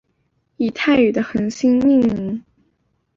[0.57, 2.43] 以泰语的恒星命名。